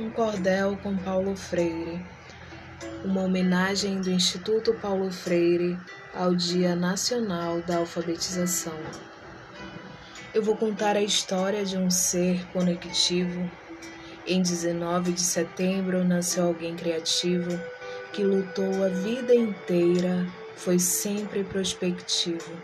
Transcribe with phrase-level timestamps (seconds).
[0.00, 2.02] Um cordel com Paulo Freire.
[3.04, 5.78] Uma homenagem do Instituto Paulo Freire
[6.14, 8.78] ao Dia Nacional da Alfabetização.
[10.32, 13.50] Eu vou contar a história de um ser conectivo.
[14.26, 17.60] Em 19 de setembro nasceu alguém criativo
[18.10, 20.26] que lutou a vida inteira,
[20.56, 22.56] foi sempre prospectivo.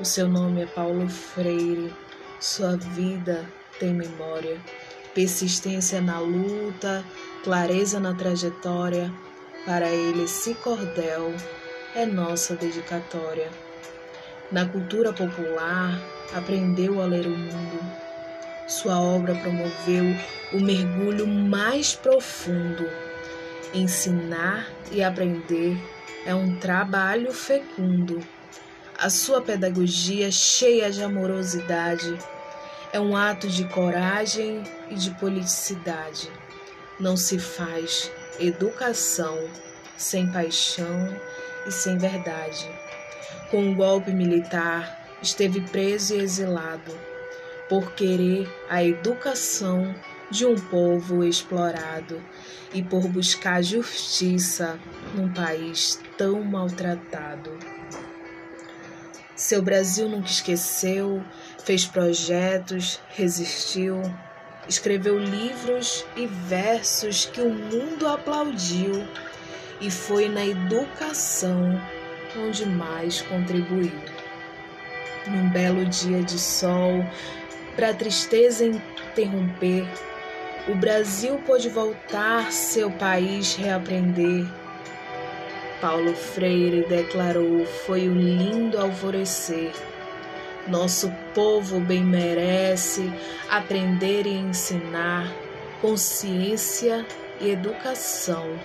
[0.00, 1.94] O seu nome é Paulo Freire,
[2.40, 3.48] sua vida
[3.78, 4.60] tem memória,
[5.14, 7.04] persistência na luta,
[7.42, 9.12] clareza na trajetória.
[9.64, 11.32] Para ele, esse cordel
[11.94, 13.48] é nossa dedicatória.
[14.50, 15.98] Na cultura popular,
[16.34, 17.80] aprendeu a ler o mundo.
[18.66, 20.04] Sua obra promoveu
[20.52, 22.88] o mergulho mais profundo.
[23.72, 25.76] Ensinar e aprender
[26.26, 28.20] é um trabalho fecundo.
[28.98, 32.16] A sua pedagogia, cheia de amorosidade,
[32.94, 36.30] é um ato de coragem e de politicidade.
[37.00, 39.36] Não se faz educação
[39.96, 41.12] sem paixão
[41.66, 42.70] e sem verdade.
[43.50, 46.96] Com o golpe militar, esteve preso e exilado
[47.68, 49.92] por querer a educação
[50.30, 52.22] de um povo explorado
[52.72, 54.78] e por buscar justiça
[55.16, 57.58] num país tão maltratado.
[59.36, 61.22] Seu Brasil nunca esqueceu,
[61.64, 64.00] fez projetos, resistiu,
[64.68, 69.04] escreveu livros e versos que o mundo aplaudiu
[69.80, 71.80] e foi na educação
[72.38, 73.92] onde mais contribuiu.
[75.26, 77.04] Num belo dia de sol,
[77.74, 79.84] para a tristeza interromper,
[80.68, 84.46] o Brasil pôde voltar, seu país reaprender
[85.84, 89.70] Paulo Freire declarou: foi um lindo alvorecer.
[90.66, 93.12] Nosso povo bem merece
[93.50, 95.30] aprender e ensinar,
[95.82, 97.04] consciência
[97.38, 98.58] e educação,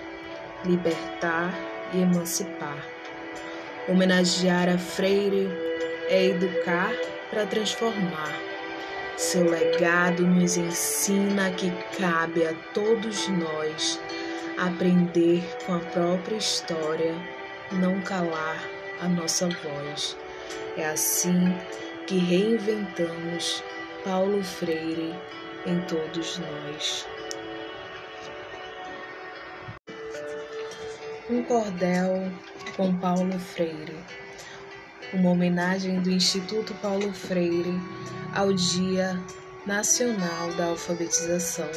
[0.64, 1.52] libertar
[1.92, 2.86] e emancipar.
[3.86, 5.50] Homenagear a Freire
[6.08, 6.90] é educar
[7.28, 8.34] para transformar.
[9.18, 14.00] Seu legado nos ensina que cabe a todos nós
[14.60, 17.14] aprender com a própria história,
[17.72, 18.62] não calar
[19.00, 20.16] a nossa voz.
[20.76, 21.56] É assim
[22.06, 23.64] que reinventamos
[24.04, 25.14] Paulo Freire
[25.66, 27.06] em todos nós.
[31.30, 32.30] Um cordel
[32.76, 33.96] com Paulo Freire.
[35.14, 37.80] Uma homenagem do Instituto Paulo Freire
[38.34, 39.18] ao Dia
[39.66, 41.68] Nacional da Alfabetização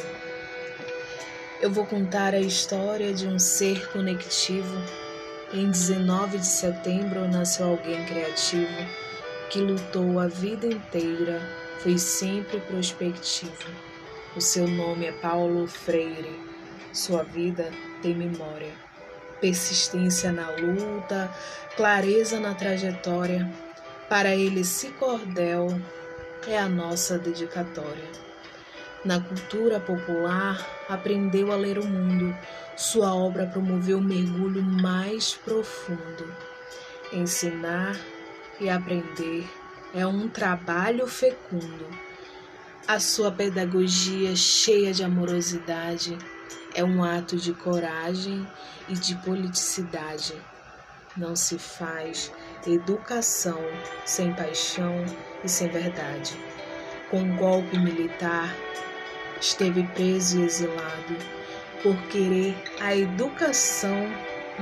[1.64, 4.76] eu vou contar a história de um ser conectivo.
[5.50, 8.86] Em 19 de setembro nasceu alguém criativo
[9.48, 11.40] que lutou a vida inteira,
[11.78, 13.70] foi sempre prospectivo.
[14.36, 16.38] O seu nome é Paulo Freire.
[16.92, 17.70] Sua vida
[18.02, 18.74] tem memória,
[19.40, 21.32] persistência na luta,
[21.78, 23.50] clareza na trajetória.
[24.06, 25.68] Para ele, esse cordel
[26.46, 28.33] é a nossa dedicatória.
[29.04, 32.34] Na cultura popular, aprendeu a ler o mundo.
[32.74, 36.34] Sua obra promoveu o mergulho mais profundo.
[37.12, 38.00] Ensinar
[38.58, 39.46] e aprender
[39.94, 41.86] é um trabalho fecundo.
[42.88, 46.16] A sua pedagogia, cheia de amorosidade,
[46.74, 48.46] é um ato de coragem
[48.88, 50.34] e de politicidade.
[51.14, 52.32] Não se faz
[52.66, 53.60] educação
[54.06, 55.04] sem paixão
[55.44, 56.36] e sem verdade.
[57.10, 58.52] Com um golpe militar,
[59.44, 61.16] esteve preso e exilado
[61.82, 64.08] por querer a educação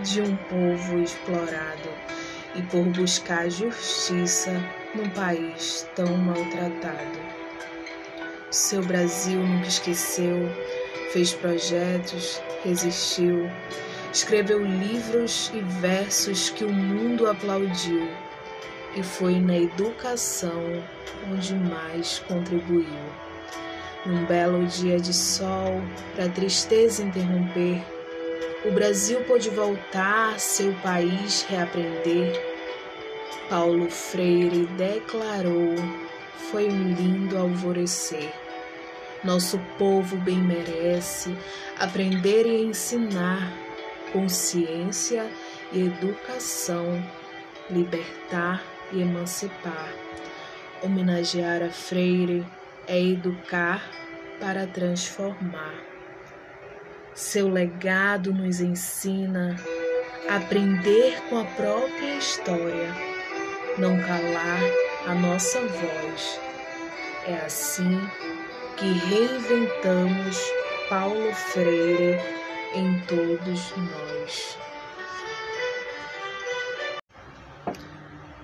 [0.03, 1.88] de um povo explorado
[2.56, 4.50] e por buscar justiça
[4.93, 7.20] num país tão maltratado.
[8.50, 10.50] Seu Brasil nunca esqueceu,
[11.12, 13.49] fez projetos, resistiu,
[14.12, 18.09] escreveu livros e versos que o mundo aplaudiu
[18.97, 20.82] e foi na educação
[21.31, 23.31] onde mais contribuiu.
[24.05, 25.81] Num belo dia de sol,
[26.17, 27.81] para tristeza interromper,
[28.65, 32.32] o Brasil pôde voltar, seu país reaprender.
[33.49, 35.76] Paulo Freire declarou:
[36.50, 38.32] foi um lindo alvorecer.
[39.23, 41.37] Nosso povo bem merece
[41.79, 43.53] aprender e ensinar,
[44.12, 45.25] consciência
[45.73, 47.00] e educação,
[47.71, 49.93] libertar e emancipar.
[50.82, 52.44] Homenagear a Freire
[52.87, 54.01] é educar
[54.43, 55.81] para transformar.
[57.15, 59.55] Seu legado nos ensina
[60.29, 62.93] a aprender com a própria história,
[63.79, 64.61] não calar
[65.06, 66.41] a nossa voz.
[67.29, 68.00] É assim
[68.77, 70.37] que reinventamos
[70.88, 72.19] Paulo Freire
[72.75, 74.59] em todos nós.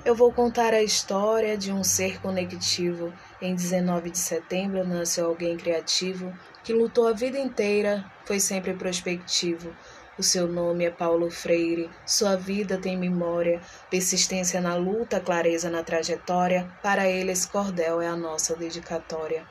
[0.05, 3.13] Eu vou contar a história de um ser conectivo.
[3.41, 9.73] Em 19 de setembro nasceu alguém criativo que lutou a vida inteira, foi sempre prospectivo.
[10.19, 15.85] O seu nome é Paulo Freire, sua vida tem memória, persistência na luta, clareza na
[15.85, 16.69] trajetória.
[16.83, 19.47] Para ele, esse cordel é a nossa dedicatória.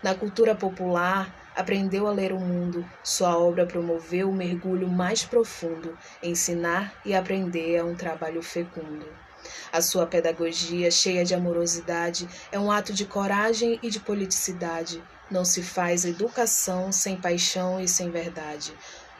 [0.00, 2.88] Na cultura popular, aprendeu a ler o mundo.
[3.02, 5.98] Sua obra promoveu o mergulho mais profundo.
[6.22, 9.23] Ensinar e aprender é um trabalho fecundo.
[9.72, 15.02] A sua pedagogia, cheia de amorosidade, é um ato de coragem e de politicidade.
[15.30, 18.74] Não se faz educação sem paixão e sem verdade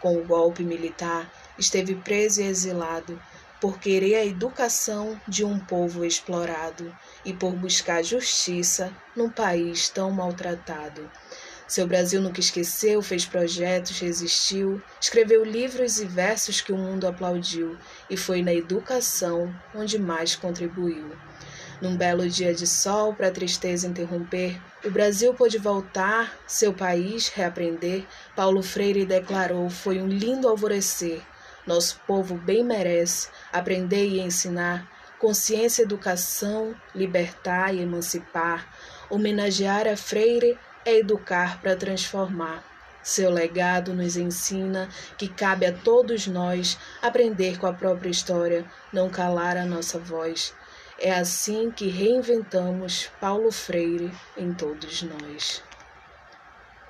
[0.04, 3.18] com o golpe militar, esteve preso e exilado
[3.58, 6.94] por querer a educação de um povo explorado
[7.24, 11.10] e por buscar justiça num país tão maltratado.
[11.66, 17.78] Seu Brasil nunca esqueceu, fez projetos, resistiu, escreveu livros e versos que o mundo aplaudiu,
[18.10, 21.10] e foi na educação onde mais contribuiu.
[21.80, 27.28] Num belo dia de sol, para a tristeza interromper, o Brasil pôde voltar, seu país
[27.28, 28.06] reaprender.
[28.36, 31.22] Paulo Freire declarou: foi um lindo alvorecer.
[31.66, 34.88] Nosso povo bem merece aprender e ensinar.
[35.18, 38.68] Consciência, educação, libertar e emancipar.
[39.08, 42.64] Homenagear a Freire é educar para transformar.
[43.02, 44.88] Seu legado nos ensina
[45.18, 50.54] que cabe a todos nós aprender com a própria história, não calar a nossa voz.
[50.98, 55.62] É assim que reinventamos Paulo Freire em todos nós.